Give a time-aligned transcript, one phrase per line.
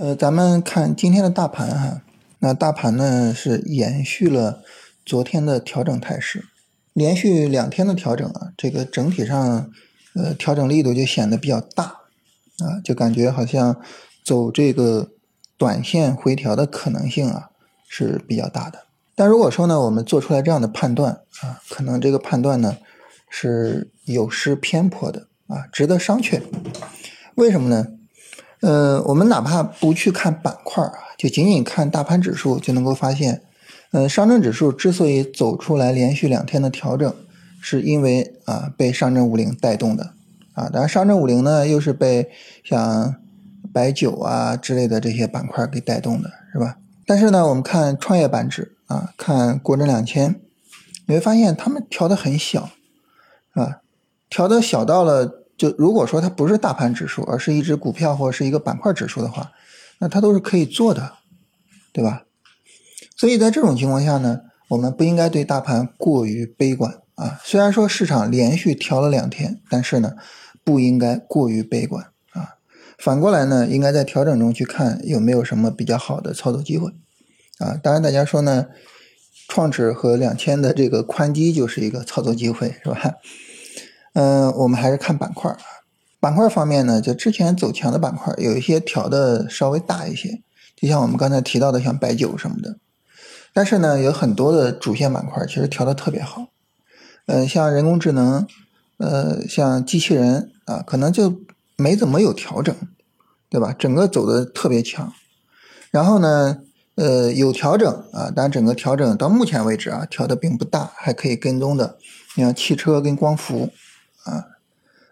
[0.00, 2.02] 呃，咱们看今天的大盘哈，
[2.38, 4.62] 那大盘呢是延续了
[5.04, 6.44] 昨天的调整态势，
[6.92, 9.68] 连续两天的调整啊，这个整体上
[10.14, 11.84] 呃调整力度就显得比较大
[12.60, 13.80] 啊，就感觉好像
[14.24, 15.10] 走这个
[15.56, 17.50] 短线回调的可能性啊
[17.88, 18.84] 是比较大的。
[19.16, 22.76] 但如果说呢，我们做出来这样的判断啊，可能这个判断呢
[23.28, 26.40] 是有失偏颇的啊，值得商榷。
[27.34, 27.97] 为什么呢？
[28.60, 33.42] 呃，我们哪怕不去看板块啊，就仅仅看大盘指数，就能够发现，
[33.92, 37.14] 呃，上证指数之所以走出来连续两天的调整，
[37.60, 40.14] 是因为啊被上证五零带动的
[40.54, 40.68] 啊。
[40.68, 42.28] 当然，上证五零呢又是被
[42.64, 43.14] 像
[43.72, 46.78] 白酒啊之类的这些板块给带动的，是吧？
[47.06, 50.40] 但是呢，我们看创业板指啊，看国证两千，
[51.06, 52.70] 你会发现它们调的很小，
[53.52, 53.78] 啊，
[54.28, 55.44] 调的小到了。
[55.58, 59.50] 就如果说它不是大盘指数，而是一只股票或者是一个板块指数的话，
[59.98, 61.14] 那它都是可以做的，
[61.92, 62.22] 对吧？
[63.16, 67.40] 所以在这种情况下呢，我们不应该对大盘过于悲观啊。
[67.42, 70.12] 虽然说市场连续调了两天，但是呢，
[70.62, 72.54] 不应该过于悲观啊。
[72.96, 76.92] 反过来呢，应该在调整中去看有没有什么比较好的操作机会
[77.58, 77.74] 啊。
[77.82, 78.68] 当然，大家说呢，
[79.48, 83.14] 创指和两千的这个宽基就是一个操作机会，是吧？
[84.18, 85.56] 嗯，我们还是看板块。
[86.18, 90.42] 板块方面呢，就之前走强的板块，有一些调的稍微大一些，
[90.74, 92.78] 就像我们刚才提到的，像白酒什么的。
[93.52, 96.48] 但是呢，有很多的主线板块其实调的特别好。
[97.26, 98.44] 嗯，像人工智能，
[98.96, 101.40] 呃，像机器人啊，可能就
[101.76, 102.74] 没怎么有调整，
[103.48, 103.72] 对吧？
[103.78, 105.12] 整个走的特别强。
[105.92, 106.58] 然后呢，
[106.96, 111.98] 呃，有调整啊，但整个调整到目前为止啊，调的并不大，还可以跟踪的。
[112.34, 113.70] 你像汽车跟光伏。
[114.24, 114.44] 啊，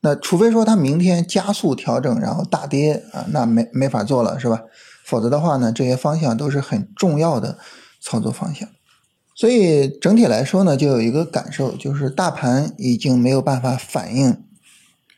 [0.00, 4.62] 那除非说它明天加速调整，然后大跌啊，那没没法做了，是吧？
[5.04, 7.58] 否则的话呢，这些方向都是很重要的
[8.00, 8.68] 操作方向。
[9.34, 14.44] 所以整体来说呢，就有一个感受，就是大盘已经没有办法反映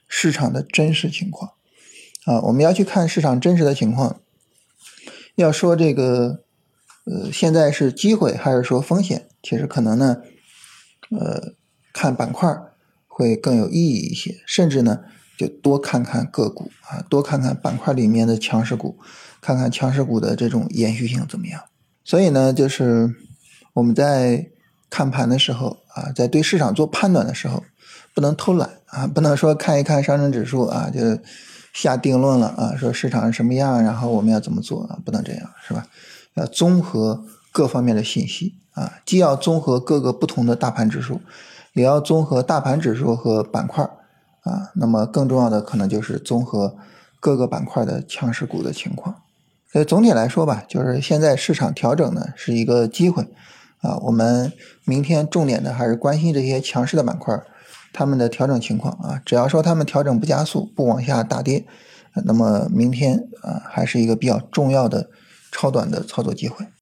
[0.09, 1.53] 市场的真实情况
[2.25, 2.41] 啊。
[2.42, 4.20] 我们要去看市场真实的情况，
[5.34, 6.44] 要说这个
[7.04, 9.28] 呃，现在是机会还是说风险？
[9.42, 10.19] 其实可能呢，
[11.10, 11.53] 呃，
[11.92, 12.56] 看板块。
[13.16, 14.98] 会更有意义一些，甚至呢，
[15.38, 18.98] 就多看看个股啊，多看看板块里面的强势股，
[19.41, 21.62] 看看强势股的这种延续性怎么样。
[22.03, 23.14] 所以呢，就是
[23.74, 24.50] 我们在
[24.91, 27.62] 看盘的时候啊，在对市场做判断的时候，
[28.12, 31.00] 不能偷懒啊，不能说看一看上证指数啊就
[31.72, 35.86] 下定论了啊，说市场是什么样，然后我们要怎么做啊，不能这样，是吧？
[36.34, 37.24] 要综合
[37.54, 41.20] 各方面的信息啊，既要综合各个不同的大盘指数。
[41.72, 43.84] 也要综合大盘指数和板块
[44.42, 46.76] 啊，那么更重要的可能就是综合
[47.19, 49.22] 各个板块的强势股的情况。
[49.72, 53.28] 所以总体来说吧，就是现在市场调整呢是一个机会
[53.81, 53.97] 啊。
[54.03, 54.53] 我们
[54.84, 57.36] 明天重点的还是关心这些强势的板块，
[57.92, 59.21] 他们的调整情况啊。
[59.25, 61.65] 只要说他们调整不加速，不往下大跌，
[62.25, 65.10] 那么明天啊还是一个比较重要的
[65.50, 66.65] 超短的操作机会。